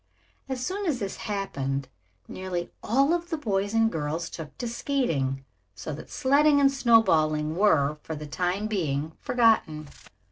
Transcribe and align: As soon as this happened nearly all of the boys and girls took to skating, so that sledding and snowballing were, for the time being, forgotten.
As 0.49 0.65
soon 0.65 0.87
as 0.87 0.97
this 0.97 1.17
happened 1.17 1.87
nearly 2.27 2.71
all 2.81 3.13
of 3.13 3.29
the 3.29 3.37
boys 3.37 3.75
and 3.75 3.91
girls 3.91 4.31
took 4.31 4.57
to 4.57 4.67
skating, 4.67 5.45
so 5.75 5.93
that 5.93 6.09
sledding 6.09 6.59
and 6.59 6.71
snowballing 6.71 7.55
were, 7.55 7.99
for 8.01 8.15
the 8.15 8.25
time 8.25 8.65
being, 8.65 9.11
forgotten. 9.19 9.89